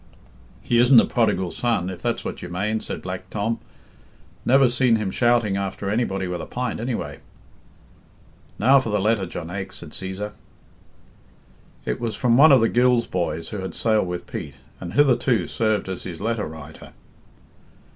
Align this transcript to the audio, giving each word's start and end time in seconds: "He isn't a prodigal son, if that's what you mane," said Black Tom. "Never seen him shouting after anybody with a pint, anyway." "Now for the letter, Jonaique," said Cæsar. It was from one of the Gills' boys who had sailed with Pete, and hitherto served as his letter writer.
"He 0.63 0.79
isn't 0.79 0.99
a 0.99 1.05
prodigal 1.05 1.51
son, 1.51 1.87
if 1.87 2.01
that's 2.01 2.25
what 2.25 2.41
you 2.41 2.49
mane," 2.49 2.79
said 2.79 3.03
Black 3.03 3.29
Tom. 3.29 3.59
"Never 4.43 4.67
seen 4.67 4.95
him 4.95 5.11
shouting 5.11 5.57
after 5.57 5.91
anybody 5.91 6.27
with 6.27 6.41
a 6.41 6.47
pint, 6.47 6.79
anyway." 6.79 7.19
"Now 8.57 8.79
for 8.79 8.89
the 8.89 8.99
letter, 8.99 9.27
Jonaique," 9.27 9.71
said 9.71 9.91
Cæsar. 9.91 10.31
It 11.85 11.99
was 11.99 12.15
from 12.15 12.35
one 12.35 12.51
of 12.51 12.61
the 12.61 12.67
Gills' 12.69 13.05
boys 13.05 13.49
who 13.49 13.59
had 13.59 13.75
sailed 13.75 14.07
with 14.07 14.25
Pete, 14.25 14.55
and 14.79 14.93
hitherto 14.93 15.45
served 15.45 15.87
as 15.87 16.01
his 16.01 16.19
letter 16.19 16.47
writer. 16.47 16.93